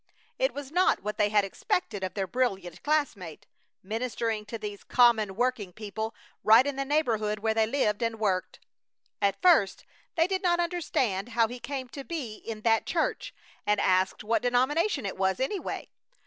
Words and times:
It 0.39 0.51
was 0.51 0.71
not 0.71 1.03
what 1.03 1.19
they 1.19 1.29
had 1.29 1.45
expected 1.45 2.03
of 2.03 2.15
their 2.15 2.25
brilliant 2.25 2.81
classmate, 2.81 3.45
ministering 3.83 4.47
to 4.47 4.57
these 4.57 4.83
common 4.83 5.35
working 5.35 5.71
people 5.71 6.15
right 6.43 6.65
in 6.65 6.75
the 6.75 6.85
neighborhood 6.85 7.37
where 7.37 7.53
they 7.53 7.67
lived 7.67 8.01
and 8.01 8.19
worked. 8.19 8.59
At 9.21 9.39
first 9.43 9.85
they 10.15 10.25
did 10.25 10.41
not 10.41 10.59
understand 10.59 11.29
how 11.37 11.47
he 11.47 11.59
came 11.59 11.87
to 11.89 12.03
be 12.03 12.37
in 12.37 12.61
that 12.61 12.87
church, 12.87 13.31
and 13.67 13.79
asked 13.79 14.23
what 14.23 14.41
denomination 14.41 15.05
it 15.05 15.17
was, 15.17 15.39
anyway. 15.39 15.87